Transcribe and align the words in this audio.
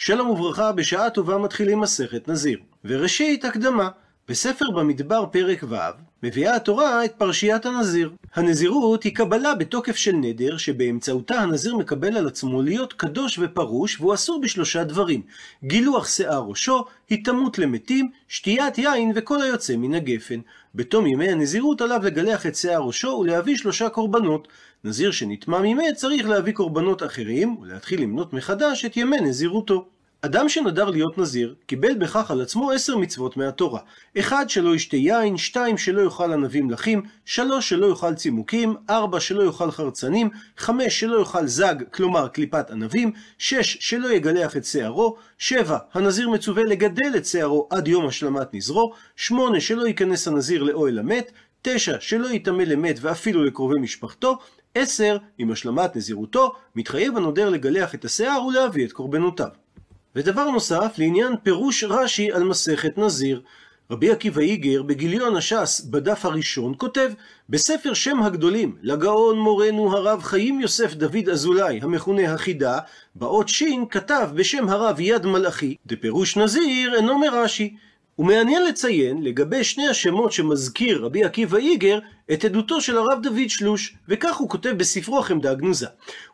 שלום 0.00 0.30
וברכה, 0.30 0.72
בשעה 0.72 1.10
טובה 1.10 1.38
מתחילים 1.38 1.80
מסכת 1.80 2.28
נזיר. 2.28 2.58
וראשית, 2.84 3.44
הקדמה. 3.44 3.88
בספר 4.28 4.70
במדבר 4.70 5.26
פרק 5.32 5.64
ו' 5.68 5.76
מביאה 6.22 6.56
התורה 6.56 7.04
את 7.04 7.12
פרשיית 7.18 7.66
הנזיר. 7.66 8.10
הנזירות 8.34 9.02
היא 9.02 9.14
קבלה 9.14 9.54
בתוקף 9.54 9.96
של 9.96 10.12
נדר, 10.12 10.56
שבאמצעותה 10.56 11.34
הנזיר 11.40 11.76
מקבל 11.76 12.16
על 12.16 12.26
עצמו 12.26 12.62
להיות 12.62 12.92
קדוש 12.92 13.38
ופרוש, 13.38 14.00
והוא 14.00 14.14
אסור 14.14 14.40
בשלושה 14.40 14.84
דברים: 14.84 15.22
גילוח 15.64 16.08
שיער 16.08 16.44
ראשו, 16.48 16.84
היטמעות 17.08 17.58
למתים, 17.58 18.10
שתיית 18.28 18.78
יין 18.78 19.12
וכל 19.14 19.42
היוצא 19.42 19.76
מן 19.76 19.94
הגפן. 19.94 20.40
בתום 20.74 21.06
ימי 21.06 21.28
הנזירות 21.28 21.80
עליו 21.80 22.00
לגלח 22.04 22.46
את 22.46 22.56
שיער 22.56 22.82
ראשו 22.82 23.08
ולהביא 23.08 23.56
שלושה 23.56 23.88
קורבנות. 23.88 24.48
נזיר 24.84 25.10
שנטמע 25.10 25.58
ממת 25.62 25.94
צריך 25.94 26.28
להביא 26.28 26.52
קורבנות 26.52 27.02
אחרים, 27.02 27.56
ולהתחיל 27.58 28.02
למנות 28.02 28.32
מחדש 28.32 28.84
את 28.84 28.96
ימי 28.96 29.20
נזירותו. 29.20 29.88
אדם 30.22 30.48
שנדר 30.48 30.90
להיות 30.90 31.18
נזיר, 31.18 31.54
קיבל 31.66 31.94
בכך 31.94 32.30
על 32.30 32.40
עצמו 32.40 32.70
עשר 32.70 32.96
מצוות 32.96 33.36
מהתורה. 33.36 33.80
אחד, 34.18 34.50
שלא 34.50 34.74
ישתה 34.74 34.96
יין, 34.96 35.36
שתיים, 35.36 35.78
שלא 35.78 36.00
יאכל 36.00 36.32
ענבים 36.32 36.70
לחים, 36.70 37.02
שלוש, 37.24 37.68
שלא 37.68 37.86
יאכל 37.86 38.14
צימוקים, 38.14 38.74
ארבע, 38.90 39.20
שלא 39.20 39.42
יאכל 39.42 39.70
חרצנים, 39.70 40.30
חמש, 40.56 41.00
שלא 41.00 41.18
יאכל 41.18 41.46
זג, 41.46 41.74
כלומר 41.90 42.28
קליפת 42.28 42.70
ענבים, 42.70 43.12
שש, 43.38 43.76
שלא 43.80 44.08
יגלח 44.08 44.56
את 44.56 44.64
שערו, 44.64 45.16
שבע, 45.38 45.78
הנזיר 45.92 46.28
מצווה 46.28 46.64
לגדל 46.64 47.16
את 47.16 47.26
שערו 47.26 47.68
עד 47.70 47.88
יום 47.88 48.06
השלמת 48.06 48.54
נזרו, 48.54 48.92
שמונה, 49.16 49.60
שלא 49.60 49.86
ייכנס 49.86 50.28
הנזיר 50.28 50.62
לאוהל 50.62 50.98
המת, 50.98 51.32
תשע, 51.62 51.96
שלא 52.00 52.28
יטמא 52.28 52.62
למת 52.62 52.98
ואפילו 53.00 53.44
לקרובי 53.44 53.78
משפחתו, 53.80 54.38
עשר, 54.74 55.16
עם 55.38 55.50
השלמת 55.50 55.96
נזירותו, 55.96 56.52
מתחייב 56.76 57.16
הנודר 57.16 57.48
לגלח 57.48 57.94
את 57.94 58.04
השיער 58.04 58.44
ולהביא 58.44 58.86
את 58.86 58.92
קורבנותיו. 58.92 59.48
ודבר 60.18 60.50
נוסף, 60.50 60.94
לעניין 60.98 61.32
פירוש 61.42 61.84
רש"י 61.84 62.32
על 62.32 62.44
מסכת 62.44 62.98
נזיר. 62.98 63.40
רבי 63.90 64.10
עקיבא 64.10 64.40
איגר 64.40 64.82
בגיליון 64.82 65.36
הש"ס 65.36 65.80
בדף 65.80 66.24
הראשון 66.24 66.74
כותב 66.78 67.10
בספר 67.48 67.94
שם 67.94 68.22
הגדולים 68.22 68.76
לגאון 68.82 69.38
מורנו 69.38 69.96
הרב 69.96 70.22
חיים 70.22 70.60
יוסף 70.60 70.94
דוד 70.94 71.28
אזולאי 71.32 71.80
המכונה 71.82 72.34
החידה 72.34 72.78
באות 73.14 73.48
ש' 73.48 73.62
כתב 73.90 74.28
בשם 74.34 74.68
הרב 74.68 75.00
יד 75.00 75.26
מלאכי 75.26 75.76
דפירוש 75.86 76.36
נזיר 76.36 76.94
אינו 76.94 77.18
מרש"י 77.18 77.76
ומעניין 78.18 78.64
לציין 78.64 79.22
לגבי 79.22 79.64
שני 79.64 79.88
השמות 79.88 80.32
שמזכיר 80.32 81.04
רבי 81.04 81.24
עקיבא 81.24 81.58
איגר 81.58 81.98
את 82.32 82.44
עדותו 82.44 82.80
של 82.80 82.98
הרב 82.98 83.22
דוד 83.22 83.48
שלוש, 83.48 83.94
וכך 84.08 84.36
הוא 84.36 84.48
כותב 84.48 84.70
בספרו 84.76 85.22
חמדה 85.22 85.54
גנוזה. 85.54 85.86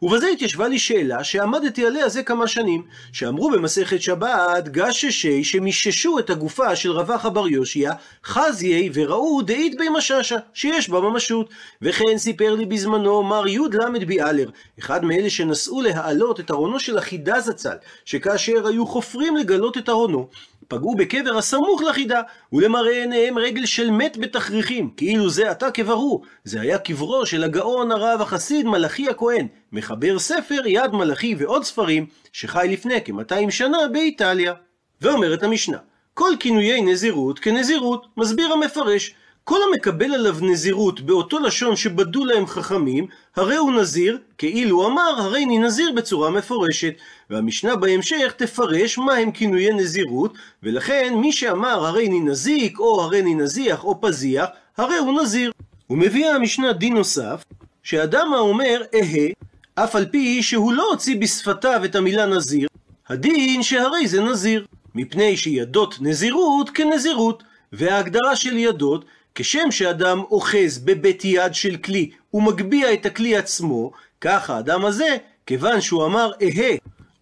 ובזה 0.02 0.26
התיישבה 0.26 0.68
לי 0.68 0.78
שאלה 0.78 1.24
שעמדתי 1.24 1.86
עליה 1.86 2.08
זה 2.08 2.22
כמה 2.22 2.46
שנים, 2.46 2.82
שאמרו 3.12 3.50
במסכת 3.50 4.02
שבת 4.02 4.68
גששי 4.68 5.44
שמיששו 5.44 6.18
את 6.18 6.30
הגופה 6.30 6.76
של 6.76 6.92
רבח 6.92 7.26
בר 7.26 7.48
יושיע, 7.48 7.92
חזיי 8.24 8.90
וראו 8.94 9.42
דאית 9.42 9.78
בי 9.78 9.88
מששה, 9.88 10.36
שיש 10.54 10.88
בה 10.88 11.00
ממשות. 11.00 11.50
וכן 11.82 12.18
סיפר 12.18 12.54
לי 12.54 12.66
בזמנו 12.66 13.22
מר 13.22 13.46
י"ל 13.46 14.04
ביאלר, 14.06 14.50
אחד 14.78 15.04
מאלה 15.04 15.30
שנסעו 15.30 15.80
להעלות 15.82 16.40
את 16.40 16.50
ארונו 16.50 16.80
של 16.80 16.98
החידה 16.98 17.40
זצ"ל, 17.40 17.76
שכאשר 18.04 18.66
היו 18.66 18.86
חופרים 18.86 19.36
לגלות 19.36 19.78
את 19.78 19.88
ארונו, 19.88 20.28
פגעו 20.68 20.94
בקבר 20.94 21.38
הסמוך 21.38 21.82
לחידה, 21.82 22.20
ולמראה 22.52 22.92
עיניהם 22.92 23.38
רגל 23.38 23.66
של 23.66 23.90
מת 23.90 24.16
בתכריכים, 24.16 24.90
כאילו 24.96 25.30
זה 25.30 25.50
עתה 25.50 25.70
קברו. 25.70 26.22
זה 26.44 26.60
היה 26.60 26.78
קברו 26.78 27.26
של 27.26 27.44
הגאון 27.44 27.92
הרב 27.92 28.20
החסיד 28.20 28.66
מלאכי 28.66 29.08
הכהן, 29.08 29.46
מחבר 29.72 30.18
ספר 30.18 30.66
יד 30.66 30.92
מלאכי 30.92 31.34
ועוד 31.38 31.64
ספרים, 31.64 32.06
שחי 32.32 32.66
לפני 32.70 33.00
כ-200 33.04 33.50
שנה 33.50 33.78
באיטליה. 33.92 34.52
ואומרת 35.00 35.42
המשנה, 35.42 35.78
כל 36.14 36.32
כינויי 36.40 36.80
נזירות 36.80 37.38
כנזירות, 37.38 38.06
מסביר 38.16 38.52
המפרש, 38.52 39.14
כל 39.44 39.58
המקבל 39.68 40.14
עליו 40.14 40.36
נזירות 40.40 41.00
באותו 41.00 41.38
לשון 41.38 41.76
שבדו 41.76 42.24
להם 42.24 42.46
חכמים, 42.46 43.06
הרי 43.36 43.56
הוא 43.56 43.72
נזיר, 43.72 44.18
כאילו 44.38 44.86
אמר, 44.86 45.14
הרי 45.18 45.44
אני 45.44 45.58
נזיר 45.58 45.92
בצורה 45.92 46.30
מפורשת. 46.30 46.94
והמשנה 47.30 47.76
בהמשך 47.76 48.34
תפרש 48.36 48.98
מהם 48.98 49.32
כינויי 49.32 49.72
נזירות, 49.72 50.34
ולכן 50.62 51.14
מי 51.16 51.32
שאמר 51.32 51.86
הרי 51.86 52.06
אני 52.06 52.20
נזיק, 52.20 52.78
או 52.78 53.02
הרי 53.02 53.20
אני 53.20 53.34
נזיח, 53.34 53.84
או 53.84 54.00
פזיח, 54.00 54.48
הרי 54.76 54.96
הוא 54.96 55.22
נזיר. 55.22 55.52
ומביאה 55.90 56.34
המשנה 56.34 56.72
דין 56.72 56.94
נוסף, 56.94 57.44
שאדם 57.82 58.34
האומר 58.34 58.82
אהה, 58.94 59.28
אף 59.74 59.96
על 59.96 60.06
פי 60.06 60.42
שהוא 60.42 60.72
לא 60.72 60.90
הוציא 60.90 61.20
בשפתיו 61.20 61.80
את 61.84 61.94
המילה 61.94 62.26
נזיר, 62.26 62.68
הדין 63.08 63.62
שהרי 63.62 64.08
זה 64.08 64.22
נזיר, 64.22 64.66
מפני 64.94 65.36
שידות 65.36 65.94
נזירות 66.00 66.70
כנזירות, 66.70 67.42
וההגדרה 67.72 68.36
של 68.36 68.56
ידות 68.56 69.04
כשם 69.34 69.70
שאדם 69.70 70.20
אוחז 70.30 70.78
בבית 70.78 71.24
יד 71.24 71.54
של 71.54 71.76
כלי 71.76 72.10
ומגביה 72.34 72.92
את 72.92 73.06
הכלי 73.06 73.36
עצמו, 73.36 73.92
כך 74.20 74.50
האדם 74.50 74.84
הזה, 74.84 75.16
כיוון 75.46 75.80
שהוא 75.80 76.06
אמר 76.06 76.30
אהה, 76.42 76.76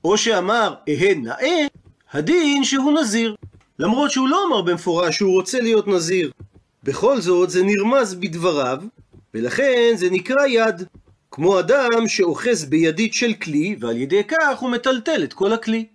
או 0.04 0.18
שאמר 0.18 0.74
אהה 0.88 1.14
נאה, 1.14 1.66
הדין 2.12 2.64
שהוא 2.64 3.00
נזיר. 3.00 3.34
למרות 3.78 4.10
שהוא 4.10 4.28
לא 4.28 4.44
אמר 4.46 4.62
במפורש 4.62 5.16
שהוא 5.16 5.32
רוצה 5.32 5.60
להיות 5.60 5.88
נזיר. 5.88 6.30
בכל 6.82 7.20
זאת 7.20 7.50
זה 7.50 7.62
נרמז 7.62 8.14
בדבריו, 8.14 8.82
ולכן 9.34 9.92
זה 9.96 10.10
נקרא 10.10 10.46
יד. 10.46 10.82
כמו 11.30 11.60
אדם 11.60 12.08
שאוחז 12.08 12.64
בידית 12.64 13.14
של 13.14 13.34
כלי, 13.34 13.76
ועל 13.80 13.96
ידי 13.96 14.24
כך 14.24 14.58
הוא 14.58 14.70
מטלטל 14.70 15.24
את 15.24 15.32
כל 15.32 15.52
הכלי. 15.52 15.86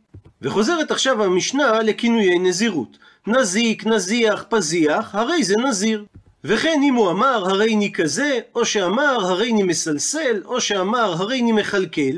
וחוזרת 0.41 0.91
עכשיו 0.91 1.23
המשנה 1.23 1.81
לכינויי 1.81 2.39
נזירות. 2.39 2.97
נזיק, 3.27 3.85
נזיח, 3.85 4.45
פזיח, 4.49 5.15
הרי 5.15 5.43
זה 5.43 5.55
נזיר. 5.57 6.05
וכן 6.43 6.79
אם 6.83 6.93
הוא 6.93 7.11
אמר 7.11 7.49
הריני 7.49 7.91
כזה, 7.93 8.39
או 8.55 8.65
שאמר 8.65 9.17
הריני 9.25 9.63
מסלסל, 9.63 10.41
או 10.45 10.61
שאמר 10.61 11.13
הריני 11.13 11.51
מכלכל, 11.51 12.17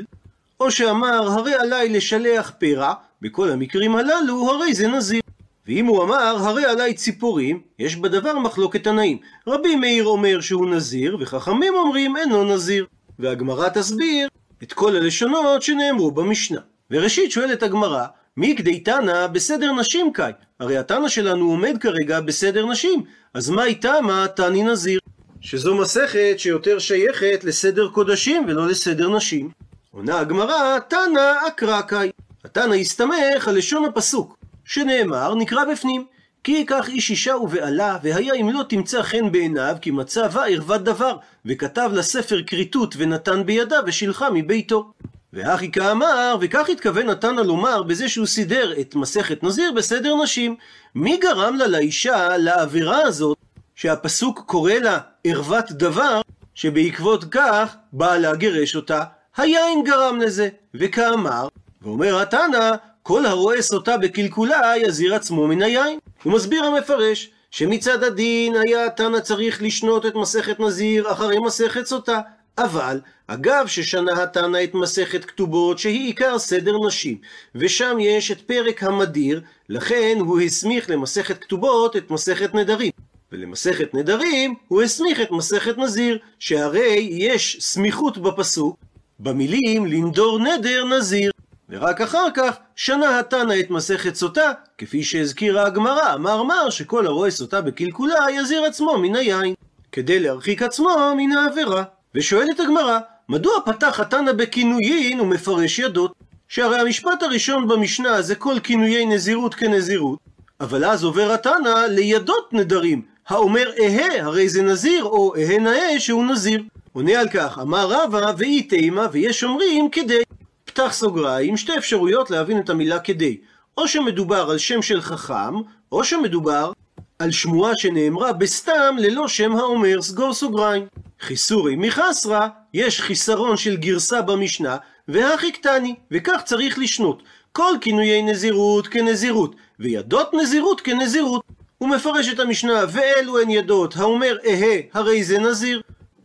או 0.60 0.70
שאמר 0.70 1.32
הרי 1.32 1.54
עליי 1.54 1.88
לשלח 1.88 2.52
פרע, 2.58 2.94
בכל 3.22 3.50
המקרים 3.50 3.96
הללו 3.96 4.50
הרי 4.50 4.74
זה 4.74 4.88
נזיר. 4.88 5.20
ואם 5.66 5.86
הוא 5.86 6.04
אמר 6.04 6.36
הרי 6.48 6.64
עליי 6.64 6.94
ציפורים, 6.94 7.60
יש 7.78 7.96
בדבר 7.96 8.38
מחלוקת 8.38 8.84
תנאים. 8.84 9.18
רבי 9.46 9.76
מאיר 9.76 10.04
אומר 10.04 10.40
שהוא 10.40 10.66
נזיר, 10.66 11.16
וחכמים 11.20 11.74
אומרים 11.74 12.16
אינו 12.16 12.44
נזיר. 12.44 12.86
והגמרא 13.18 13.68
תסביר 13.68 14.28
את 14.62 14.72
כל 14.72 14.96
הלשונות 14.96 15.62
שנאמרו 15.62 16.10
במשנה. 16.10 16.60
וראשית 16.90 17.30
שואלת 17.30 17.62
הגמרא, 17.62 18.04
מי 18.36 18.56
כדי 18.56 18.80
תנא 18.80 19.26
בסדר 19.26 19.72
נשים 19.72 20.12
קאי? 20.12 20.32
הרי 20.60 20.78
התנא 20.78 21.08
שלנו 21.08 21.50
עומד 21.50 21.76
כרגע 21.80 22.20
בסדר 22.20 22.66
נשים, 22.66 23.02
אז 23.34 23.50
מה 23.50 23.64
איתה 23.64 24.00
מה 24.00 24.26
תני 24.36 24.62
נזיר? 24.62 25.00
שזו 25.40 25.74
מסכת 25.74 26.34
שיותר 26.36 26.78
שייכת 26.78 27.44
לסדר 27.44 27.88
קודשים 27.88 28.44
ולא 28.48 28.68
לסדר 28.68 29.08
נשים. 29.08 29.50
עונה 29.90 30.18
הגמרא, 30.18 30.78
תנא 30.78 31.32
אקרא 31.48 31.80
קאי. 31.80 32.10
התנא 32.44 32.74
הסתמך 32.74 33.48
על 33.48 33.56
לשון 33.56 33.84
הפסוק, 33.84 34.36
שנאמר, 34.64 35.34
נקרא 35.34 35.64
בפנים, 35.64 36.04
כי 36.44 36.52
ייקח 36.52 36.88
איש 36.88 37.10
אישה 37.10 37.36
ובעלה, 37.36 37.98
והיה 38.02 38.34
אם 38.34 38.50
לא 38.50 38.62
תמצא 38.68 39.02
חן 39.02 39.32
בעיניו, 39.32 39.76
כי 39.80 39.90
מצא 39.90 40.28
בה 40.28 40.46
ערוות 40.46 40.84
דבר, 40.84 41.16
וכתב 41.46 41.90
לה 41.94 42.02
ספר 42.02 42.42
כריתות 42.46 42.94
ונתן 42.98 43.46
בידה 43.46 43.80
ושילחה 43.86 44.30
מביתו. 44.30 44.92
והכי 45.32 45.70
כאמר, 45.70 46.36
וכך 46.40 46.68
התכוון 46.68 47.06
נתנה 47.06 47.42
לומר 47.42 47.82
בזה 47.82 48.08
שהוא 48.08 48.26
סידר 48.26 48.80
את 48.80 48.94
מסכת 48.94 49.42
נזיר 49.42 49.72
בסדר 49.72 50.14
נשים. 50.22 50.56
מי 50.94 51.16
גרם 51.16 51.56
לה 51.56 51.66
לאישה, 51.66 52.36
לעבירה 52.36 53.02
הזאת, 53.02 53.38
שהפסוק 53.74 54.42
קורא 54.46 54.72
לה 54.72 54.98
ערוות 55.24 55.72
דבר, 55.72 56.20
שבעקבות 56.54 57.24
כך 57.30 57.76
באה 57.92 58.18
להגרש 58.18 58.76
אותה? 58.76 59.02
היין 59.36 59.84
גרם 59.84 60.18
לזה. 60.20 60.48
וכאמר, 60.74 61.48
ואומר 61.82 62.20
התנא, 62.20 62.70
כל 63.02 63.26
הרואה 63.26 63.62
סוטה 63.62 63.96
בקלקולה 63.96 64.72
יזיר 64.76 65.14
עצמו 65.14 65.46
מן 65.46 65.62
היין. 65.62 65.98
הוא 66.22 66.32
מסביר 66.32 66.64
המפרש, 66.64 67.30
שמצד 67.50 68.04
הדין 68.04 68.54
היה 68.56 68.86
התנא 68.86 69.20
צריך 69.20 69.62
לשנות 69.62 70.06
את 70.06 70.14
מסכת 70.14 70.60
נזיר 70.60 71.12
אחרי 71.12 71.38
מסכת 71.38 71.86
סוטה. 71.86 72.20
אבל, 72.64 73.00
אגב 73.26 73.66
ששנה 73.66 74.22
התנא 74.22 74.58
את 74.64 74.74
מסכת 74.74 75.24
כתובות 75.24 75.78
שהיא 75.78 76.06
עיקר 76.06 76.38
סדר 76.38 76.72
נשים, 76.86 77.16
ושם 77.54 77.96
יש 78.00 78.30
את 78.30 78.40
פרק 78.40 78.82
המדיר, 78.82 79.40
לכן 79.68 80.16
הוא 80.20 80.40
הסמיך 80.40 80.90
למסכת 80.90 81.38
כתובות 81.38 81.96
את 81.96 82.10
מסכת 82.10 82.54
נדרים. 82.54 82.90
ולמסכת 83.32 83.94
נדרים 83.94 84.54
הוא 84.68 84.82
הסמיך 84.82 85.20
את 85.20 85.30
מסכת 85.30 85.78
נזיר, 85.78 86.18
שהרי 86.38 87.08
יש 87.12 87.56
סמיכות 87.60 88.18
בפסוק, 88.18 88.76
במילים 89.20 89.86
לנדור 89.86 90.38
נדר 90.38 90.84
נזיר. 90.84 91.30
ורק 91.68 92.00
אחר 92.00 92.26
כך 92.34 92.56
שנה 92.76 93.18
התנא 93.18 93.54
את 93.60 93.70
מסכת 93.70 94.14
סוטה, 94.14 94.52
כפי 94.78 95.02
שהזכירה 95.02 95.66
הגמרא, 95.66 96.14
אמר 96.14 96.42
מר 96.42 96.70
שכל 96.70 97.06
הרואה 97.06 97.30
סוטה 97.30 97.60
בקלקולה 97.60 98.26
יזיר 98.30 98.64
עצמו 98.64 98.98
מן 98.98 99.16
היין, 99.16 99.54
כדי 99.92 100.20
להרחיק 100.20 100.62
עצמו 100.62 101.14
מן 101.16 101.32
העבירה. 101.32 101.84
ושואלת 102.14 102.60
הגמרא, 102.60 102.98
מדוע 103.28 103.52
פתח 103.64 104.00
התנא 104.00 104.32
בכינויין 104.32 105.20
ומפרש 105.20 105.78
ידות? 105.78 106.12
שהרי 106.48 106.80
המשפט 106.80 107.22
הראשון 107.22 107.68
במשנה 107.68 108.22
זה 108.22 108.34
כל 108.34 108.60
כינויי 108.62 109.06
נזירות 109.06 109.54
כנזירות, 109.54 110.18
אבל 110.60 110.84
אז 110.84 111.04
עובר 111.04 111.32
התנא 111.32 111.86
לידות 111.88 112.52
נדרים, 112.52 113.02
האומר 113.28 113.70
אהה 113.80 114.22
הרי 114.22 114.48
זה 114.48 114.62
נזיר, 114.62 115.04
או 115.04 115.34
אהה 115.36 115.58
נאה 115.58 116.00
שהוא 116.00 116.24
נזיר. 116.24 116.62
עונה 116.92 117.20
על 117.20 117.28
כך, 117.28 117.58
אמר 117.62 117.86
רבא 117.90 118.32
ואי 118.36 118.62
תימה 118.62 119.06
ויש 119.12 119.44
אומרים 119.44 119.90
כדי. 119.90 120.22
פתח 120.64 120.92
סוגריים, 120.92 121.56
שתי 121.56 121.78
אפשרויות 121.78 122.30
להבין 122.30 122.58
את 122.58 122.70
המילה 122.70 122.98
כדי. 122.98 123.36
או 123.78 123.88
שמדובר 123.88 124.50
על 124.50 124.58
שם 124.58 124.82
של 124.82 125.00
חכם, 125.00 125.54
או 125.92 126.04
שמדובר 126.04 126.72
על 127.20 127.30
שמועה 127.30 127.76
שנאמרה 127.76 128.32
בסתם 128.32 128.96
ללא 128.98 129.28
שם 129.28 129.56
האומר, 129.56 130.02
סגור 130.02 130.34
סוגריים. 130.34 130.86
חיסורי 131.20 131.76
מחסרה, 131.76 132.48
יש 132.74 133.00
חיסרון 133.00 133.56
של 133.56 133.76
גרסה 133.76 134.22
במשנה, 134.22 134.76
והכי 135.08 135.52
קטני, 135.52 135.94
וכך 136.10 136.40
צריך 136.44 136.78
לשנות. 136.78 137.22
כל 137.52 137.72
כינויי 137.80 138.22
נזירות 138.22 138.86
כנזירות, 138.86 139.56
וידות 139.80 140.34
נזירות 140.34 140.80
כנזירות. 140.80 141.42
הוא 141.78 141.88
מפרש 141.88 142.28
את 142.28 142.40
המשנה, 142.40 142.84
ואלו 142.88 143.40
הן 143.40 143.50
ידות, 143.50 143.96
האומר 143.96 144.36
אהה, 144.46 144.78
הרי 144.92 145.24
זה 145.24 145.38
נזיר. 145.38 145.80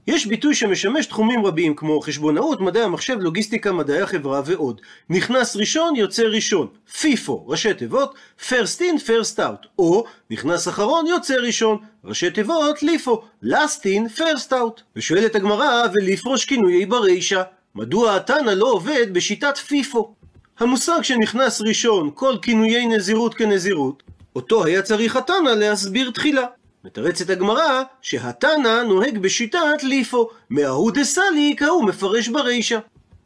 יש 0.07 0.25
ביטוי 0.25 0.55
שמשמש 0.55 1.05
תחומים 1.05 1.45
רבים 1.45 1.75
כמו 1.75 2.01
חשבונאות, 2.01 2.61
מדעי 2.61 2.83
המחשב, 2.83 3.17
לוגיסטיקה, 3.19 3.71
מדעי 3.71 4.01
החברה 4.01 4.41
ועוד. 4.45 4.81
נכנס 5.09 5.55
ראשון, 5.55 5.95
יוצא 5.95 6.23
ראשון. 6.23 6.67
פיפו, 6.99 7.47
ראשי 7.47 7.73
תיבות, 7.73 8.15
first 8.49 8.79
in, 8.79 9.07
first 9.07 9.37
out. 9.37 9.67
או 9.79 10.05
נכנס 10.31 10.67
אחרון, 10.67 11.07
יוצא 11.07 11.35
ראשון. 11.35 11.77
ראשי 12.03 12.29
תיבות, 12.29 12.83
ליפו, 12.83 13.21
last 13.43 13.81
in, 13.83 14.19
first 14.19 14.51
out. 14.51 14.81
ושואלת 14.95 15.35
הגמרא, 15.35 15.87
ולפרוש 15.93 16.45
כינויי 16.45 16.85
ברישה. 16.85 17.43
מדוע 17.75 18.15
התנא 18.15 18.51
לא 18.51 18.65
עובד 18.65 19.07
בשיטת 19.13 19.57
פיפו? 19.57 20.13
המושג 20.59 21.01
שנכנס 21.01 21.61
ראשון, 21.61 22.11
כל 22.13 22.35
כינויי 22.41 22.85
נזירות 22.85 23.33
כנזירות, 23.33 24.03
אותו 24.35 24.65
היה 24.65 24.81
צריך 24.81 25.15
התנא 25.15 25.49
להסביר 25.49 26.11
תחילה. 26.11 26.45
מתרצת 26.85 27.29
הגמרא 27.29 27.83
שהתנא 28.01 28.83
נוהג 28.83 29.17
בשיטת 29.17 29.83
ליפו, 29.83 30.29
מההוא 30.49 30.91
דסליק 30.91 31.61
ההוא 31.61 31.85
מפרש 31.85 32.27
ברישה. 32.27 32.79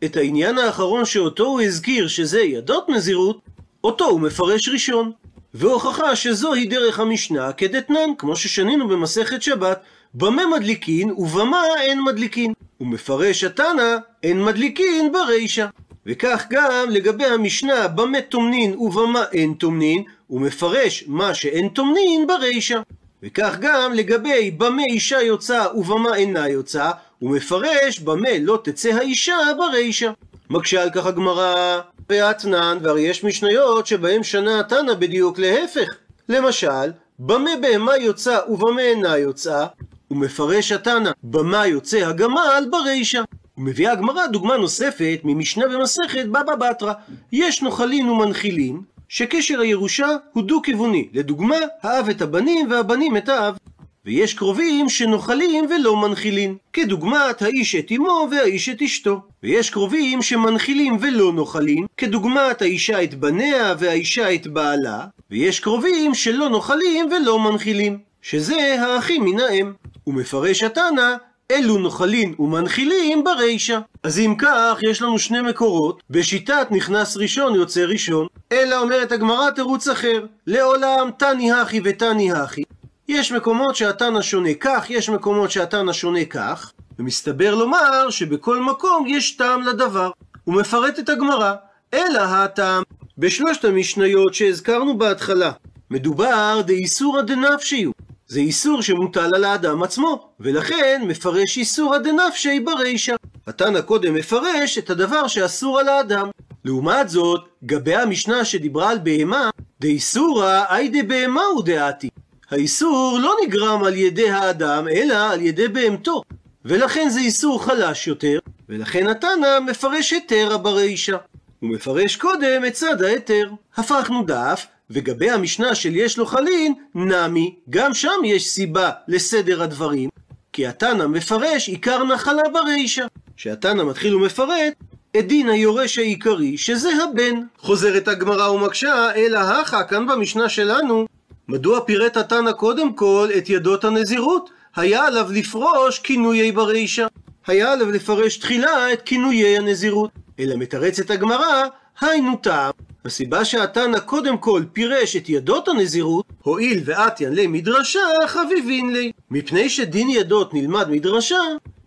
את 0.03 0.17
העניין 0.17 0.57
האחרון 0.57 1.05
שאותו 1.05 1.45
הוא 1.45 1.61
הזכיר, 1.61 2.07
שזה 2.07 2.41
ידות 2.41 2.89
נזירות, 2.89 3.39
אותו 3.83 4.05
הוא 4.05 4.19
מפרש 4.21 4.69
ראשון. 4.69 5.11
והוכחה 5.53 6.15
שזוהי 6.15 6.65
דרך 6.65 6.99
המשנה 6.99 7.53
כדתנן, 7.53 8.09
כמו 8.17 8.35
ששנינו 8.35 8.87
במסכת 8.87 9.41
שבת, 9.41 9.81
במה 10.13 10.47
מדליקין 10.47 11.11
ובמה 11.11 11.63
אין 11.81 12.01
מדליקין. 12.01 12.53
הוא 12.77 12.87
מפרש 12.87 13.43
התנא, 13.43 13.97
אין 14.23 14.43
מדליקין 14.43 15.11
ברישה. 15.11 15.67
וכך 16.05 16.45
גם 16.49 16.89
לגבי 16.89 17.25
המשנה 17.25 17.87
במה 17.87 18.21
טומנין 18.21 18.77
ובמה 18.77 19.23
אין 19.33 19.53
טומנין, 19.53 20.03
הוא 20.27 20.41
מפרש 20.41 21.03
מה 21.07 21.33
שאין 21.33 21.69
טומנין 21.69 22.27
ברישה. 22.27 22.81
וכך 23.23 23.55
גם 23.61 23.93
לגבי 23.93 24.51
במה 24.51 24.83
אישה 24.83 25.21
יוצאה 25.21 25.77
ובמה 25.77 26.15
אינה 26.15 26.49
יוצאה, 26.49 26.91
הוא 27.19 27.31
מפרש 27.31 27.99
במה 27.99 28.29
לא 28.41 28.59
תצא 28.63 28.89
האישה 28.89 29.37
ברישה. 29.57 30.11
מקשה 30.49 30.83
על 30.83 30.89
כך 30.89 31.05
הגמרא, 31.05 31.79
והתנן, 32.09 32.77
והרי 32.81 33.01
יש 33.01 33.23
משניות 33.23 33.87
שבהם 33.87 34.23
שנה 34.23 34.59
התנא 34.59 34.93
בדיוק 34.93 35.39
להפך. 35.39 35.95
למשל, 36.29 36.91
במה 37.19 37.51
בהמה 37.61 37.97
יוצאה 37.97 38.51
ובמה 38.51 38.81
אינה 38.81 39.17
יוצאה, 39.17 39.67
הוא 40.07 40.17
מפרש 40.17 40.71
התנא, 40.71 41.11
במה 41.23 41.67
יוצא 41.67 41.97
הגמל 41.97 42.65
ברישה. 42.69 43.21
ומביאה 43.57 43.91
הגמרא 43.91 44.27
דוגמה 44.27 44.57
נוספת 44.57 45.19
ממשנה 45.23 45.67
במסכת 45.67 46.25
בבא 46.25 46.55
בתרא. 46.55 46.93
יש 47.31 47.61
נוחלין 47.61 48.09
ומנחילין, 48.09 48.81
שקשר 49.09 49.59
הירושה 49.59 50.07
הוא 50.33 50.43
דו-כיווני. 50.43 51.07
לדוגמה, 51.13 51.55
האב 51.81 52.09
את 52.09 52.21
הבנים 52.21 52.71
והבנים 52.71 53.17
את 53.17 53.29
האב. 53.29 53.57
ויש 54.05 54.33
קרובים 54.33 54.89
שנוחלים 54.89 55.65
ולא 55.69 56.01
מנחילין, 56.01 56.55
כדוגמת 56.73 57.41
האיש 57.41 57.75
את 57.75 57.91
אמו 57.91 58.27
והאיש 58.31 58.69
את 58.69 58.81
אשתו. 58.81 59.21
ויש 59.43 59.69
קרובים 59.69 60.21
שמנחילים 60.21 60.97
ולא 60.99 61.33
נוחלים, 61.33 61.85
כדוגמת 61.97 62.61
האישה 62.61 63.03
את 63.03 63.13
בניה 63.15 63.75
והאישה 63.79 64.33
את 64.33 64.47
בעלה. 64.47 65.05
ויש 65.31 65.59
קרובים 65.59 66.13
שלא 66.13 66.49
נוחלים 66.49 67.09
ולא 67.11 67.39
מנחילים, 67.39 67.97
שזה 68.21 68.81
האחים 68.81 69.25
מן 69.25 69.39
האם. 69.39 69.71
ומפרש 70.07 70.63
התנא 70.63 71.15
אלו 71.51 71.77
נוחלין 71.77 72.33
ומנחילים 72.39 73.23
ברישה. 73.23 73.79
אז 74.03 74.19
אם 74.19 74.35
כך, 74.37 74.77
יש 74.81 75.01
לנו 75.01 75.19
שני 75.19 75.41
מקורות, 75.41 76.03
בשיטת 76.09 76.67
נכנס 76.71 77.17
ראשון 77.17 77.55
יוצא 77.55 77.81
ראשון, 77.81 78.27
אלא 78.51 78.81
אומרת 78.81 79.11
הגמרא 79.11 79.51
תירוץ 79.51 79.87
אחר, 79.87 80.25
לעולם 80.47 81.09
תני 81.17 81.51
הכי 81.51 81.81
ותני 81.83 82.31
הכי. 82.31 82.63
יש 83.07 83.31
מקומות 83.31 83.75
שהתנא 83.75 84.21
שונה 84.21 84.53
כך, 84.53 84.89
יש 84.89 85.09
מקומות 85.09 85.51
שהתנא 85.51 85.93
שונה 85.93 86.25
כך, 86.25 86.71
ומסתבר 86.99 87.55
לומר 87.55 88.09
שבכל 88.09 88.59
מקום 88.59 89.07
יש 89.07 89.31
טעם 89.31 89.61
לדבר. 89.61 90.11
הוא 90.43 90.55
מפרט 90.55 90.99
את 90.99 91.09
הגמרא, 91.09 91.53
אלא 91.93 92.19
הטעם 92.19 92.83
בשלושת 93.17 93.65
המשניות 93.65 94.33
שהזכרנו 94.33 94.97
בהתחלה. 94.97 95.51
מדובר 95.91 96.61
דאיסורא 96.65 97.21
דנפשיו, 97.21 97.91
זה 98.29 98.39
איסור 98.39 98.81
שמוטל 98.81 99.35
על 99.35 99.43
האדם 99.43 99.83
עצמו, 99.83 100.29
ולכן 100.39 101.01
מפרש 101.07 101.57
איסורא 101.57 101.97
דנפשי 101.97 102.59
ברישא. 102.59 103.15
התנא 103.47 103.81
קודם 103.81 104.13
מפרש 104.13 104.77
את 104.77 104.89
הדבר 104.89 105.27
שאסור 105.27 105.79
על 105.79 105.87
האדם. 105.89 106.29
לעומת 106.65 107.09
זאת, 107.09 107.41
גבי 107.65 107.95
המשנה 107.95 108.45
שדיברה 108.45 108.91
על 108.91 108.97
בהמה, 108.97 109.49
דאיסורא 109.81 110.63
אי 110.75 110.89
דבהמה 110.93 111.43
הוא 111.43 111.63
דעתי. 111.63 112.09
האיסור 112.51 113.19
לא 113.21 113.35
נגרם 113.45 113.83
על 113.83 113.95
ידי 113.95 114.29
האדם, 114.29 114.87
אלא 114.87 115.31
על 115.31 115.41
ידי 115.41 115.67
בהמתו. 115.67 116.21
ולכן 116.65 117.09
זה 117.09 117.19
איסור 117.19 117.63
חלש 117.63 118.07
יותר, 118.07 118.39
ולכן 118.69 119.07
התנא 119.07 119.59
מפרש 119.59 120.13
היתר 120.13 120.57
ברישא. 120.57 121.17
הוא 121.59 121.69
מפרש 121.69 122.15
קודם 122.15 122.65
את 122.67 122.73
צד 122.73 123.01
ההיתר. 123.01 123.49
הפכנו 123.77 124.23
דף, 124.23 124.65
וגבי 124.91 125.29
המשנה 125.29 125.75
של 125.75 125.95
יש 125.95 126.17
לו 126.17 126.25
חלין, 126.25 126.73
נמי, 126.95 127.55
גם 127.69 127.93
שם 127.93 128.21
יש 128.25 128.49
סיבה 128.49 128.89
לסדר 129.07 129.63
הדברים, 129.63 130.09
כי 130.53 130.67
התנא 130.67 131.07
מפרש 131.07 131.69
עיקר 131.69 132.03
נחלה 132.03 132.43
ברישא. 132.53 133.05
שהתנא 133.37 133.83
מתחיל 133.83 134.15
ומפרט 134.15 134.73
את 135.19 135.27
דין 135.27 135.49
היורש 135.49 135.97
העיקרי, 135.97 136.57
שזה 136.57 136.89
הבן. 137.03 137.35
חוזרת 137.57 138.07
הגמרא 138.07 138.49
ומקשה, 138.49 139.15
אלא 139.15 139.39
הכה, 139.39 139.83
כאן 139.83 140.07
במשנה 140.07 140.49
שלנו, 140.49 141.05
מדוע 141.47 141.79
פירט 141.85 142.17
התנא 142.17 142.51
קודם 142.51 142.93
כל 142.93 143.29
את 143.37 143.49
ידות 143.49 143.83
הנזירות? 143.83 144.49
היה 144.75 145.05
עליו 145.05 145.27
לפרוש 145.31 145.99
כינויי 145.99 146.51
ברישא. 146.51 147.07
היה 147.47 147.71
עליו 147.71 147.91
לפרש 147.91 148.37
תחילה 148.37 148.93
את 148.93 149.01
כינויי 149.01 149.57
הנזירות. 149.57 150.11
אלא 150.39 150.55
מתרצת 150.55 151.11
הגמרא, 151.11 151.63
היינו 152.01 152.35
טעם. 152.35 152.88
הסיבה 153.05 153.45
שהתנא 153.45 153.99
קודם 153.99 154.37
כל 154.37 154.63
פירש 154.73 155.15
את 155.15 155.29
ידות 155.29 155.67
הנזירות, 155.67 156.25
הואיל 156.41 156.81
ואתיין 156.85 157.33
לי 157.33 157.47
מדרשה, 157.47 157.99
חביבין 158.27 158.93
לי. 158.93 159.11
מפני 159.31 159.69
שדין 159.69 160.09
ידות 160.09 160.53
נלמד 160.53 160.89
מדרשה, 160.89 161.41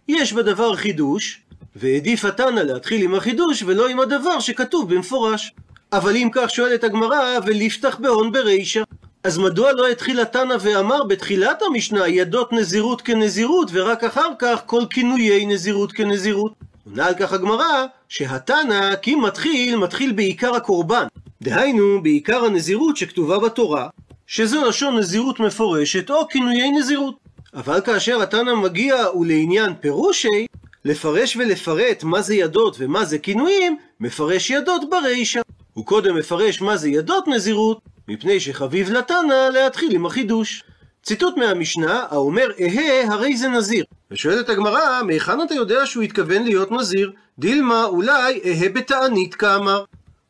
יש 0.08 0.32
בדבר 0.32 0.76
חידוש, 0.76 1.40
והעדיף 1.76 2.24
התנא 2.24 2.60
להתחיל 2.60 3.02
עם 3.02 3.14
החידוש 3.14 3.62
ולא 3.62 3.88
עם 3.88 4.00
הדבר 4.00 4.40
שכתוב 4.40 4.94
במפורש. 4.94 5.52
אבל 5.92 6.16
אם 6.16 6.28
כך 6.32 6.50
שואלת 6.50 6.84
הגמרא, 6.84 7.38
ולפתח 7.46 7.96
בהון 8.00 8.32
ברישא. 8.32 8.82
אז 9.24 9.38
מדוע 9.38 9.72
לא 9.72 9.88
התחיל 9.88 10.20
התנא 10.20 10.54
ואמר 10.60 11.04
בתחילת 11.04 11.62
המשנה 11.62 12.08
ידות 12.08 12.52
נזירות 12.52 13.02
כנזירות, 13.02 13.70
ורק 13.72 14.04
אחר 14.04 14.28
כך 14.38 14.62
כל 14.66 14.82
כינויי 14.90 15.46
נזירות 15.46 15.92
כנזירות? 15.92 16.52
עונה 16.84 17.06
על 17.06 17.14
כך 17.14 17.32
הגמרא, 17.32 17.86
שהתנא 18.08 18.96
כי 18.96 19.14
מתחיל, 19.14 19.76
מתחיל 19.76 20.12
בעיקר 20.12 20.54
הקורבן. 20.54 21.06
דהיינו, 21.42 22.02
בעיקר 22.02 22.44
הנזירות 22.44 22.96
שכתובה 22.96 23.38
בתורה, 23.38 23.88
שזו 24.26 24.64
לשון 24.64 24.98
נזירות 24.98 25.40
מפורשת 25.40 26.10
או 26.10 26.28
כינויי 26.28 26.70
נזירות. 26.70 27.14
אבל 27.54 27.80
כאשר 27.80 28.22
התנא 28.22 28.54
מגיע 28.54 28.96
ולעניין 29.20 29.72
פירושי, 29.80 30.46
לפרש 30.84 31.36
ולפרט 31.36 32.04
מה 32.04 32.22
זה 32.22 32.34
ידות 32.34 32.76
ומה 32.78 33.04
זה 33.04 33.18
כינויים, 33.18 33.76
מפרש 34.00 34.50
ידות 34.50 34.90
ברישא. 34.90 35.40
הוא 35.72 35.86
קודם 35.86 36.16
מפרש 36.16 36.60
מה 36.62 36.76
זה 36.76 36.88
ידות 36.88 37.28
נזירות, 37.28 37.80
מפני 38.08 38.40
שחביב 38.40 38.90
לתנא 38.90 39.48
להתחיל 39.52 39.94
עם 39.94 40.06
החידוש. 40.06 40.64
ציטוט 41.02 41.36
מהמשנה, 41.36 42.06
האומר 42.10 42.50
אהה 42.60 43.12
הרי 43.12 43.36
זה 43.36 43.48
נזיר. 43.48 43.84
ושואלת 44.10 44.48
הגמרא, 44.48 45.02
מהיכן 45.06 45.42
אתה 45.42 45.54
יודע 45.54 45.86
שהוא 45.86 46.02
התכוון 46.02 46.42
להיות 46.42 46.72
נזיר? 46.72 47.12
דילמה 47.38 47.84
אולי 47.84 48.40
אהה 48.44 48.68
בתענית 48.68 49.34
כאמר. 49.34 49.84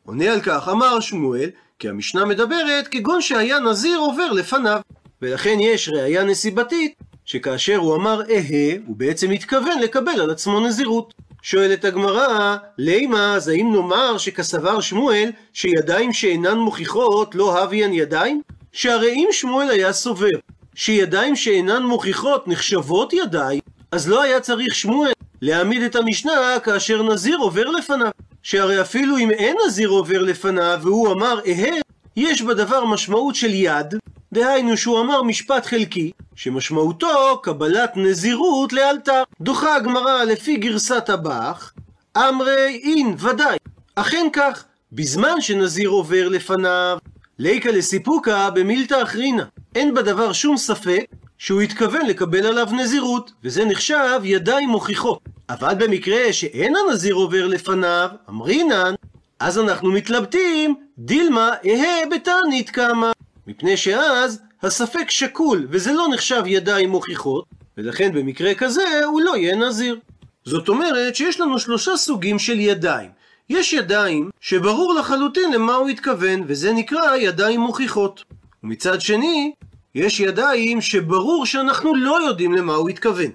עונה 0.05 0.33
על 0.33 0.41
כך, 0.41 0.69
אמר 0.69 0.99
שמואל, 0.99 1.49
כי 1.79 1.89
המשנה 1.89 2.25
מדברת 2.25 2.87
כגון 2.91 3.21
שהיה 3.21 3.59
נזיר 3.59 3.97
עובר 3.97 4.31
לפניו. 4.31 4.81
ולכן 5.21 5.57
יש 5.59 5.89
ראייה 5.89 6.23
נסיבתית, 6.23 6.93
שכאשר 7.25 7.75
הוא 7.75 7.95
אמר 7.95 8.21
אהה, 8.21 8.77
הוא 8.85 8.95
בעצם 8.97 9.31
התכוון 9.31 9.79
לקבל 9.79 10.21
על 10.21 10.29
עצמו 10.29 10.59
נזירות. 10.59 11.13
שואלת 11.41 11.85
הגמרא, 11.85 12.57
לימה, 12.77 13.35
אז 13.35 13.47
האם 13.47 13.71
נאמר 13.73 14.17
שכסבר 14.17 14.81
שמואל 14.81 15.29
שידיים 15.53 16.13
שאינן 16.13 16.57
מוכיחות 16.57 17.35
לא 17.35 17.63
הביאן 17.63 17.93
ידיים? 17.93 18.41
שהרי 18.71 19.11
אם 19.11 19.27
שמואל 19.31 19.69
היה 19.69 19.93
סובר 19.93 20.29
שידיים 20.75 21.35
שאינן 21.35 21.83
מוכיחות 21.83 22.47
נחשבות 22.47 23.13
ידיים, 23.13 23.61
אז 23.91 24.09
לא 24.09 24.21
היה 24.21 24.39
צריך 24.39 24.75
שמואל 24.75 25.11
להעמיד 25.41 25.81
את 25.81 25.95
המשנה 25.95 26.31
כאשר 26.63 27.03
נזיר 27.03 27.37
עובר 27.37 27.69
לפניו. 27.69 28.11
שהרי 28.43 28.81
אפילו 28.81 29.17
אם 29.17 29.31
אין 29.31 29.57
נזיר 29.67 29.89
עובר 29.89 30.21
לפניו 30.21 30.79
והוא 30.81 31.11
אמר 31.11 31.39
אהה, 31.47 31.77
יש 32.15 32.41
בדבר 32.41 32.85
משמעות 32.85 33.35
של 33.35 33.53
יד, 33.53 33.95
דהיינו 34.33 34.77
שהוא 34.77 34.99
אמר 34.99 35.23
משפט 35.23 35.65
חלקי, 35.65 36.11
שמשמעותו 36.35 37.39
קבלת 37.43 37.91
נזירות 37.95 38.73
לאלתר. 38.73 39.23
דוחה 39.41 39.75
הגמרא 39.75 40.23
לפי 40.23 40.57
גרסת 40.57 41.09
הבח, 41.09 41.73
אמרי 42.17 42.81
אין 42.83 43.15
ודאי. 43.19 43.57
אכן 43.95 44.27
כך, 44.33 44.63
בזמן 44.91 45.41
שנזיר 45.41 45.89
עובר 45.89 46.27
לפניו, 46.27 46.97
ליקה 47.39 47.71
לסיפוקה 47.71 48.49
במילתא 48.49 49.03
אחרינה. 49.03 49.43
אין 49.75 49.93
בדבר 49.93 50.33
שום 50.33 50.57
ספק 50.57 51.05
שהוא 51.37 51.61
התכוון 51.61 52.05
לקבל 52.05 52.45
עליו 52.45 52.67
נזירות, 52.71 53.31
וזה 53.43 53.65
נחשב 53.65 54.21
ידיים 54.23 54.69
מוכיחות. 54.69 55.19
אבל 55.49 55.73
במקרה 55.73 56.33
שאין 56.33 56.73
הנזיר 56.75 57.15
עובר 57.15 57.47
לפניו, 57.47 58.09
אמרינן, 58.29 58.93
אז 59.39 59.59
אנחנו 59.59 59.91
מתלבטים, 59.91 60.75
דילמה 60.97 61.49
אהה 61.65 62.05
בתענית 62.11 62.69
קמה. 62.69 63.11
מפני 63.47 63.77
שאז 63.77 64.41
הספק 64.63 65.09
שקול, 65.09 65.67
וזה 65.69 65.93
לא 65.93 66.07
נחשב 66.13 66.43
ידיים 66.45 66.89
מוכיחות, 66.89 67.45
ולכן 67.77 68.11
במקרה 68.13 68.53
כזה 68.53 69.05
הוא 69.05 69.21
לא 69.21 69.37
יהיה 69.37 69.55
נזיר. 69.55 69.99
זאת 70.45 70.69
אומרת 70.69 71.15
שיש 71.15 71.39
לנו 71.39 71.59
שלושה 71.59 71.97
סוגים 71.97 72.39
של 72.39 72.59
ידיים. 72.59 73.09
יש 73.49 73.73
ידיים 73.73 74.29
שברור 74.41 74.93
לחלוטין 74.93 75.53
למה 75.53 75.75
הוא 75.75 75.89
התכוון, 75.89 76.43
וזה 76.47 76.73
נקרא 76.73 77.15
ידיים 77.15 77.59
מוכיחות. 77.59 78.23
ומצד 78.63 79.01
שני, 79.01 79.51
יש 79.95 80.19
ידיים 80.19 80.81
שברור 80.81 81.45
שאנחנו 81.45 81.95
לא 81.95 82.27
יודעים 82.27 82.53
למה 82.53 82.73
הוא 82.73 82.89
התכוון. 82.89 83.31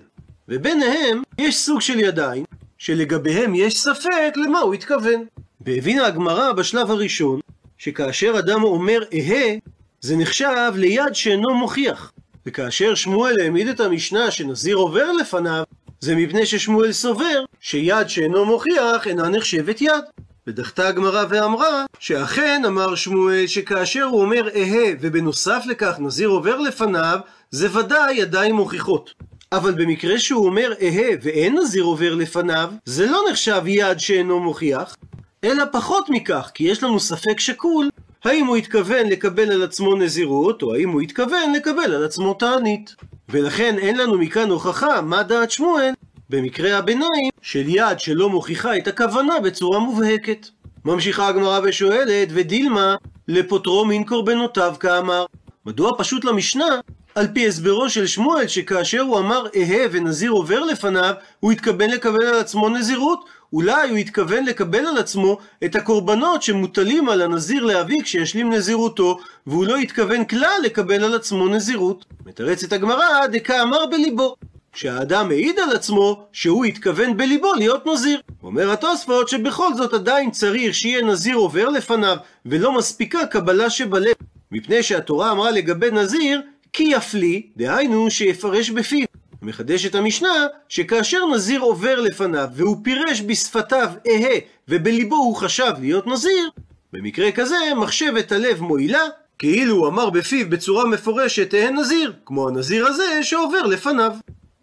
וביניהם 0.48 1.22
יש 1.38 1.56
סוג 1.56 1.80
של 1.80 2.00
ידיים 2.00 2.44
שלגביהם 2.78 3.54
יש 3.54 3.80
ספק 3.80 4.32
למה 4.36 4.60
הוא 4.60 4.74
התכוון. 4.74 5.24
והבינה 5.60 6.06
הגמרא 6.06 6.52
בשלב 6.52 6.90
הראשון 6.90 7.40
שכאשר 7.78 8.34
אדם 8.38 8.62
אומר 8.62 8.98
אהה 9.14 9.56
זה 10.00 10.16
נחשב 10.16 10.72
ליד 10.74 11.12
שאינו 11.12 11.54
מוכיח. 11.54 12.12
וכאשר 12.46 12.94
שמואל 12.94 13.34
העמיד 13.40 13.68
את 13.68 13.80
המשנה 13.80 14.30
שנזיר 14.30 14.76
עובר 14.76 15.12
לפניו, 15.12 15.62
זה 16.00 16.16
מפני 16.16 16.46
ששמואל 16.46 16.92
סובר 16.92 17.44
שיד 17.60 18.08
שאינו 18.08 18.44
מוכיח 18.44 19.06
אינה 19.06 19.28
נחשבת 19.28 19.82
יד. 19.82 20.04
ודחתה 20.48 20.88
הגמרא 20.88 21.24
ואמרה 21.28 21.84
שאכן 21.98 22.62
אמר 22.66 22.94
שמואל 22.94 23.46
שכאשר 23.46 24.04
הוא 24.04 24.20
אומר 24.20 24.48
אהה 24.56 24.92
ובנוסף 25.00 25.62
לכך 25.66 25.96
נזיר 25.98 26.28
עובר 26.28 26.58
לפניו, 26.58 27.18
זה 27.50 27.78
ודאי 27.78 28.14
ידיים 28.14 28.54
מוכיחות. 28.54 29.14
אבל 29.52 29.72
במקרה 29.74 30.18
שהוא 30.18 30.46
אומר 30.46 30.72
אהה 30.82 31.10
ואין 31.22 31.58
נזיר 31.58 31.82
עובר 31.82 32.14
לפניו, 32.14 32.70
זה 32.84 33.06
לא 33.06 33.20
נחשב 33.30 33.62
יד 33.66 34.00
שאינו 34.00 34.40
מוכיח, 34.40 34.96
אלא 35.44 35.64
פחות 35.72 36.10
מכך, 36.10 36.50
כי 36.54 36.64
יש 36.64 36.82
לנו 36.82 37.00
ספק 37.00 37.40
שקול 37.40 37.88
האם 38.24 38.46
הוא 38.46 38.56
התכוון 38.56 39.06
לקבל 39.06 39.52
על 39.52 39.62
עצמו 39.62 39.96
נזירות, 39.96 40.62
או 40.62 40.74
האם 40.74 40.90
הוא 40.90 41.00
התכוון 41.00 41.52
לקבל 41.56 41.94
על 41.94 42.04
עצמו 42.04 42.34
תענית. 42.34 42.94
ולכן 43.28 43.78
אין 43.78 43.98
לנו 43.98 44.18
מכאן 44.18 44.50
הוכחה 44.50 45.00
מה 45.00 45.22
דעת 45.22 45.50
שמואל 45.50 45.92
במקרה 46.30 46.78
הביניים 46.78 47.30
של 47.42 47.64
יד 47.68 48.00
שלא 48.00 48.30
מוכיחה 48.30 48.76
את 48.76 48.88
הכוונה 48.88 49.40
בצורה 49.40 49.78
מובהקת. 49.78 50.46
ממשיכה 50.84 51.28
הגמרא 51.28 51.60
ושואלת, 51.64 52.28
ודילמה, 52.30 52.96
לפוטרו 53.28 53.84
מן 53.84 54.04
קורבנותיו 54.04 54.74
כאמר. 54.80 55.26
מדוע 55.66 55.92
פשוט 55.98 56.24
למשנה 56.24 56.80
על 57.14 57.26
פי 57.34 57.48
הסברו 57.48 57.90
של 57.90 58.06
שמואל, 58.06 58.46
שכאשר 58.46 59.00
הוא 59.00 59.18
אמר 59.18 59.46
אהה 59.56 59.86
ונזיר 59.92 60.30
עובר 60.30 60.60
לפניו, 60.60 61.14
הוא 61.40 61.52
התכוון 61.52 61.90
לקבל 61.90 62.26
על 62.26 62.34
עצמו 62.34 62.68
נזירות. 62.68 63.24
אולי 63.52 63.90
הוא 63.90 63.98
התכוון 63.98 64.44
לקבל 64.44 64.86
על 64.86 64.98
עצמו 64.98 65.38
את 65.64 65.76
הקורבנות 65.76 66.42
שמוטלים 66.42 67.08
על 67.08 67.22
הנזיר 67.22 67.64
להביא 67.64 67.96
כשישלים 68.02 68.52
נזירותו, 68.52 69.18
והוא 69.46 69.66
לא 69.66 69.76
התכוון 69.76 70.24
כלל 70.24 70.60
לקבל 70.64 71.04
על 71.04 71.14
עצמו 71.14 71.48
נזירות. 71.48 72.04
מתרצת 72.26 72.72
הגמרא, 72.72 73.26
דקה 73.26 73.62
אמר 73.62 73.86
בליבו. 73.86 74.36
שהאדם 74.74 75.28
מעיד 75.28 75.58
על 75.58 75.76
עצמו 75.76 76.26
שהוא 76.32 76.64
התכוון 76.64 77.16
בליבו 77.16 77.54
להיות 77.54 77.86
נזיר. 77.86 78.20
אומר 78.42 78.72
התוספות 78.72 79.28
שבכל 79.28 79.74
זאת 79.74 79.94
עדיין 79.94 80.30
צריך 80.30 80.74
שיהיה 80.74 81.02
נזיר 81.02 81.36
עובר 81.36 81.68
לפניו, 81.68 82.16
ולא 82.46 82.72
מספיקה 82.72 83.26
קבלה 83.26 83.70
שבלב. 83.70 84.14
מפני 84.52 84.82
שהתורה 84.82 85.32
אמרה 85.32 85.50
לגבי 85.50 85.90
נזיר, 85.90 86.42
כי 86.72 86.82
יפלי, 86.82 87.42
דהיינו 87.56 88.10
שיפרש 88.10 88.70
בפיו. 88.70 89.06
מחדשת 89.42 89.94
המשנה 89.94 90.46
שכאשר 90.68 91.26
נזיר 91.34 91.60
עובר 91.60 92.00
לפניו 92.00 92.48
והוא 92.54 92.76
פירש 92.82 93.20
בשפתיו 93.20 93.90
אהה 94.08 94.38
ובליבו 94.68 95.16
הוא 95.16 95.36
חשב 95.36 95.72
להיות 95.80 96.06
נזיר, 96.06 96.50
במקרה 96.92 97.32
כזה 97.32 97.56
מחשבת 97.76 98.32
הלב 98.32 98.60
מועילה, 98.60 99.02
כאילו 99.38 99.76
הוא 99.76 99.88
אמר 99.88 100.10
בפיו 100.10 100.50
בצורה 100.50 100.86
מפורשת 100.86 101.54
אהה 101.54 101.70
נזיר, 101.70 102.12
כמו 102.24 102.48
הנזיר 102.48 102.86
הזה 102.86 103.22
שעובר 103.22 103.62
לפניו. 103.62 104.12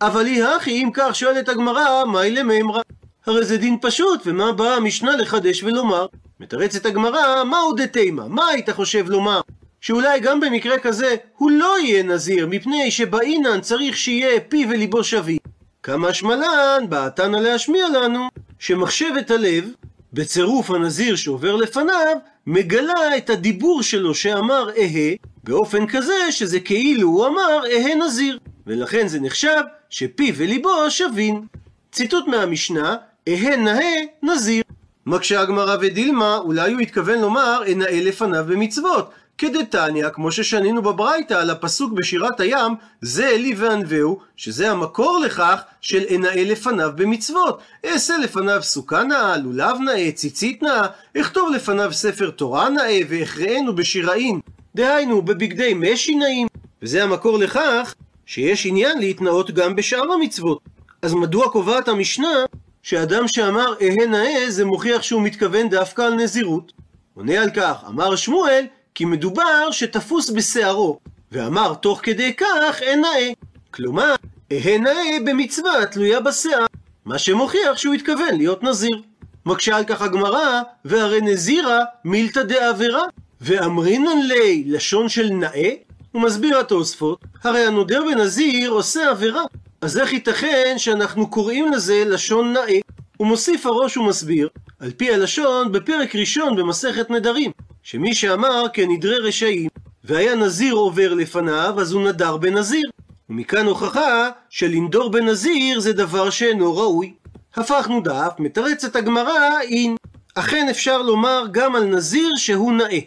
אבל 0.01 0.25
היא 0.25 0.43
הכי 0.43 0.83
אם 0.83 0.89
כך 0.93 1.15
שואלת 1.15 1.49
הגמרא, 1.49 2.05
מהי 2.05 2.31
למימרא? 2.31 2.81
הרי 3.25 3.45
זה 3.45 3.57
דין 3.57 3.77
פשוט, 3.81 4.21
ומה 4.25 4.51
באה 4.51 4.75
המשנה 4.75 5.15
לחדש 5.15 5.63
ולומר? 5.63 6.05
מתרצת 6.39 6.85
הגמרא, 6.85 7.43
מהו 7.43 7.73
דתימה? 7.73 8.27
מה 8.27 8.47
היית 8.47 8.69
חושב 8.69 9.09
לומר? 9.09 9.41
שאולי 9.81 10.19
גם 10.19 10.39
במקרה 10.39 10.77
כזה 10.79 11.15
הוא 11.37 11.51
לא 11.51 11.79
יהיה 11.79 12.03
נזיר, 12.03 12.47
מפני 12.47 12.91
שבאינן 12.91 13.61
צריך 13.61 13.97
שיהיה 13.97 14.39
פי 14.39 14.65
וליבו 14.69 15.03
שווים. 15.03 15.37
כמה 15.83 16.13
שמלן, 16.13 16.83
בעתנא 16.89 17.37
להשמיע 17.37 17.87
לנו, 17.89 18.27
שמחשבת 18.59 19.31
הלב, 19.31 19.69
בצירוף 20.13 20.71
הנזיר 20.71 21.15
שעובר 21.15 21.55
לפניו, 21.55 22.17
מגלה 22.47 23.17
את 23.17 23.29
הדיבור 23.29 23.83
שלו 23.83 24.15
שאמר 24.15 24.69
אהה, 24.77 25.13
באופן 25.43 25.87
כזה 25.87 26.31
שזה 26.31 26.59
כאילו 26.59 27.07
הוא 27.07 27.27
אמר 27.27 27.61
אהה 27.73 27.95
נזיר. 27.95 28.39
ולכן 28.67 29.07
זה 29.07 29.19
נחשב 29.19 29.61
שפי 29.89 30.31
וליבו 30.35 30.91
שווים. 30.91 31.47
ציטוט 31.91 32.27
מהמשנה, 32.27 32.95
אהה 33.29 33.57
נאה 33.57 34.01
נזיר. 34.23 34.63
מקשה 35.05 35.41
הגמרא 35.41 35.75
ודילמה, 35.81 36.37
אולי 36.37 36.73
הוא 36.73 36.81
התכוון 36.81 37.19
לומר 37.19 37.61
אנאה 37.71 38.01
לפניו 38.01 38.45
במצוות, 38.47 39.09
כדתניא, 39.37 40.09
כמו 40.09 40.31
ששנינו 40.31 40.81
בברייתא 40.81 41.33
על 41.33 41.49
הפסוק 41.49 41.93
בשירת 41.93 42.39
הים, 42.39 42.75
זה 43.01 43.27
אלי 43.27 43.53
וענווהו, 43.57 44.19
שזה 44.37 44.71
המקור 44.71 45.19
לכך 45.25 45.61
של 45.81 46.03
אנאה 46.15 46.43
לפניו 46.43 46.91
במצוות. 46.95 47.59
אעשה 47.85 48.17
לפניו 48.17 48.63
סוכה 48.63 49.03
נאה, 49.03 49.37
לולב 49.37 49.77
נאה, 49.79 50.11
ציצית 50.11 50.63
נאה, 50.63 50.87
אכתוב 51.17 51.49
לפניו 51.55 51.93
ספר 51.93 52.29
תורה 52.29 52.69
נאה, 52.69 52.99
ואכראנו 53.09 53.75
בשיראין. 53.75 54.39
דהיינו, 54.75 55.21
בבגדי 55.21 55.73
משי 55.75 56.15
נאים. 56.15 56.47
וזה 56.81 57.03
המקור 57.03 57.37
לכך 57.37 57.95
שיש 58.25 58.65
עניין 58.65 58.97
להתנאות 58.99 59.51
גם 59.51 59.75
בשאר 59.75 60.11
המצוות. 60.11 60.59
אז 61.01 61.13
מדוע 61.13 61.49
קובעת 61.49 61.87
המשנה 61.87 62.45
שאדם 62.83 63.27
שאמר 63.27 63.73
אהה 63.81 64.07
נאה 64.07 64.51
זה 64.51 64.65
מוכיח 64.65 65.01
שהוא 65.01 65.21
מתכוון 65.21 65.69
דווקא 65.69 66.01
על 66.01 66.13
נזירות? 66.13 66.71
עונה 67.13 67.41
על 67.41 67.49
כך, 67.49 67.83
אמר 67.87 68.15
שמואל, 68.15 68.65
כי 68.95 69.05
מדובר 69.05 69.71
שתפוס 69.71 70.29
בשערו, 70.29 70.99
ואמר 71.31 71.73
תוך 71.73 71.99
כדי 72.03 72.33
כך 72.33 72.81
אין 72.81 73.01
נאה. 73.01 73.31
כלומר, 73.71 74.15
אהה 74.51 74.77
נאה 74.77 75.17
במצווה 75.25 75.81
התלויה 75.81 76.19
בשיער, 76.19 76.65
מה 77.05 77.17
שמוכיח 77.17 77.77
שהוא 77.77 77.93
התכוון 77.93 78.35
להיות 78.37 78.63
נזיר. 78.63 79.01
מקשה 79.45 79.77
על 79.77 79.83
כך 79.83 80.01
הגמרא, 80.01 80.61
והרי 80.85 81.21
נזירה 81.21 81.79
מילתא 82.05 82.43
דעבירה, 82.43 83.03
ואמרינן 83.41 84.21
לי 84.21 84.63
לשון 84.67 85.09
של 85.09 85.29
נאה? 85.29 85.69
הוא 86.15 86.23
מסביר 86.23 86.59
התוספות, 86.59 87.19
הרי 87.43 87.65
הנודר 87.65 88.03
בנזיר 88.11 88.71
עושה 88.71 89.09
עבירה, 89.09 89.43
אז 89.81 89.97
איך 89.97 90.13
ייתכן 90.13 90.73
שאנחנו 90.77 91.29
קוראים 91.29 91.71
לזה 91.71 92.03
לשון 92.05 92.53
נאה? 92.53 92.79
הוא 93.17 93.27
מוסיף 93.27 93.65
הראש 93.65 93.97
ומסביר, 93.97 94.49
על 94.79 94.91
פי 94.91 95.13
הלשון 95.13 95.71
בפרק 95.71 96.15
ראשון 96.15 96.55
במסכת 96.55 97.09
נדרים, 97.09 97.51
שמי 97.83 98.15
שאמר 98.15 98.65
כנדרי 98.73 99.17
רשעים, 99.17 99.69
והיה 100.03 100.35
נזיר 100.35 100.73
עובר 100.73 101.13
לפניו, 101.13 101.75
אז 101.77 101.91
הוא 101.91 102.03
נדר 102.03 102.37
בנזיר. 102.37 102.89
ומכאן 103.29 103.65
הוכחה 103.65 104.29
שלנדור 104.49 105.09
בנזיר 105.09 105.79
זה 105.79 105.93
דבר 105.93 106.29
שאינו 106.29 106.77
ראוי. 106.77 107.13
הפכנו 107.55 108.01
דף, 108.01 108.33
מתרצת 108.39 108.95
הגמרא 108.95 109.61
אין. 109.61 109.95
אכן 110.35 110.67
אפשר 110.69 111.01
לומר 111.01 111.45
גם 111.51 111.75
על 111.75 111.83
נזיר 111.83 112.29
שהוא 112.37 112.73
נאה. 112.73 112.99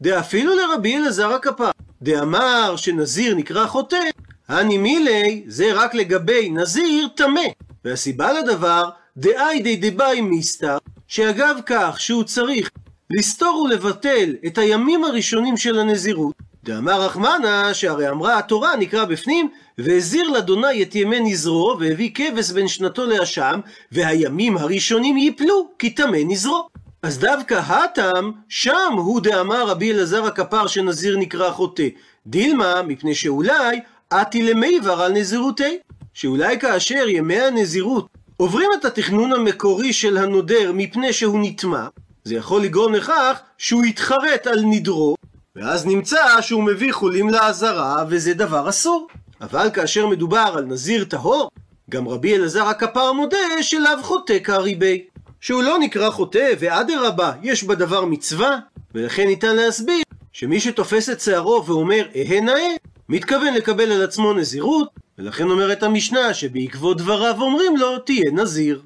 דאפילו 0.00 0.52
לרבי 0.54 0.96
אלעזר 0.96 1.32
הכפר, 1.32 1.70
דאמר 2.02 2.76
שנזיר 2.76 3.34
נקרא 3.34 3.66
חוטא, 3.66 4.04
הני 4.48 4.78
מילי 4.78 5.44
זה 5.46 5.72
רק 5.72 5.94
לגבי 5.94 6.50
נזיר 6.50 7.08
טמא. 7.16 7.40
והסיבה 7.84 8.32
לדבר, 8.32 8.88
דאיידי 9.16 9.76
דבאי 9.90 10.20
מיסתר, 10.20 10.78
שאגב 11.08 11.56
כך 11.66 12.00
שהוא 12.00 12.24
צריך 12.24 12.70
לסתור 13.10 13.62
ולבטל 13.64 14.34
את 14.46 14.58
הימים 14.58 15.04
הראשונים 15.04 15.56
של 15.56 15.78
הנזירות, 15.78 16.34
דאמר 16.64 17.02
רחמנה, 17.02 17.74
שהרי 17.74 18.08
אמרה 18.08 18.38
התורה 18.38 18.76
נקרא 18.76 19.04
בפנים, 19.04 19.48
והזיר 19.78 20.30
לאדוני 20.30 20.82
את 20.82 20.94
ימי 20.94 21.20
נזרו, 21.20 21.76
והביא 21.80 22.10
כבש 22.14 22.50
בין 22.50 22.68
שנתו 22.68 23.06
לאשם, 23.06 23.60
והימים 23.92 24.56
הראשונים 24.56 25.16
ייפלו, 25.16 25.68
כי 25.78 25.90
טמא 25.90 26.18
נזרו. 26.26 26.68
אז 27.04 27.18
דווקא 27.18 27.54
הטעם, 27.54 28.32
שם 28.48 28.92
הוא 28.96 29.20
דאמר 29.20 29.66
רבי 29.66 29.92
אלעזר 29.92 30.26
הכפר 30.26 30.66
שנזיר 30.66 31.16
נקרא 31.16 31.50
חוטא. 31.50 31.88
דילמה, 32.26 32.82
מפני 32.82 33.14
שאולי 33.14 33.80
עתי 34.10 34.42
למיבר 34.42 35.02
על 35.02 35.12
נזירותי. 35.12 35.78
שאולי 36.14 36.58
כאשר 36.58 37.08
ימי 37.08 37.40
הנזירות 37.40 38.06
עוברים 38.36 38.70
את 38.80 38.84
התכנון 38.84 39.32
המקורי 39.32 39.92
של 39.92 40.16
הנודר 40.16 40.72
מפני 40.74 41.12
שהוא 41.12 41.38
נטמע, 41.42 41.86
זה 42.24 42.34
יכול 42.34 42.62
לגרום 42.62 42.94
לכך 42.94 43.40
שהוא 43.58 43.84
יתחרט 43.84 44.46
על 44.46 44.60
נדרו, 44.64 45.14
ואז 45.56 45.86
נמצא 45.86 46.40
שהוא 46.40 46.62
מביא 46.62 46.92
חולים 46.92 47.28
לעזרה, 47.28 48.04
וזה 48.08 48.34
דבר 48.34 48.68
אסור. 48.68 49.08
אבל 49.40 49.70
כאשר 49.74 50.06
מדובר 50.06 50.54
על 50.56 50.64
נזיר 50.64 51.04
טהור, 51.04 51.50
גם 51.90 52.08
רבי 52.08 52.36
אלעזר 52.36 52.68
הכפר 52.68 53.12
מודה 53.12 53.62
שלאו 53.62 54.02
חוטא 54.02 54.38
כריבי. 54.44 55.04
שהוא 55.44 55.62
לא 55.62 55.78
נקרא 55.78 56.10
חוטא, 56.10 56.52
ואדרבה, 56.58 57.32
יש 57.42 57.64
בדבר 57.64 58.04
מצווה, 58.04 58.58
ולכן 58.94 59.26
ניתן 59.26 59.56
להסביר 59.56 60.02
שמי 60.32 60.60
שתופס 60.60 61.10
את 61.10 61.20
שערו 61.20 61.64
ואומר 61.66 62.06
אהה 62.16 62.40
נאה, 62.40 62.74
מתכוון 63.08 63.54
לקבל 63.54 63.92
על 63.92 64.02
עצמו 64.02 64.32
נזירות, 64.32 64.88
ולכן 65.18 65.50
אומרת 65.50 65.82
המשנה 65.82 66.34
שבעקבות 66.34 66.96
דבריו 66.96 67.36
אומרים 67.40 67.76
לו 67.76 67.98
תהיה 67.98 68.30
נזיר. 68.32 68.82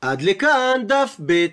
עד 0.00 0.22
לכאן 0.22 0.82
דף 0.86 1.16
ב'. 1.26 1.46